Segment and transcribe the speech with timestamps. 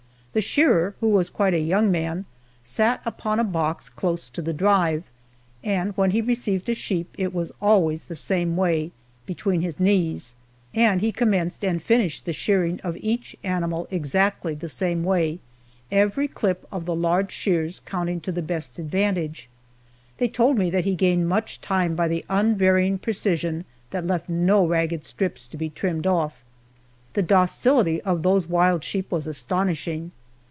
[0.33, 2.23] The shearer, who was quite a young man,
[2.63, 5.03] sat upon a box close to the drive,
[5.61, 8.91] and when he received a sheep it was always the same way
[9.25, 10.37] between his knees
[10.73, 15.39] and he commenced and finished the shearing of each animal exactly the same way,
[15.91, 19.49] every clip of the large shears counting to the best advantage.
[20.17, 24.65] They told me that he gained much time by the unvarying precision that left no
[24.65, 26.41] ragged strips to be trimmed off.
[27.15, 30.13] The docility of those wild sheep was astonishing.